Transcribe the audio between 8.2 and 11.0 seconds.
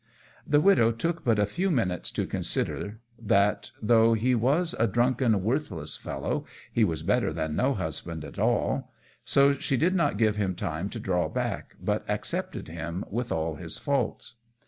at all; so she did not give him time to